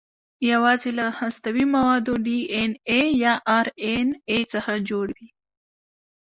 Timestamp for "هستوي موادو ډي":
1.19-2.39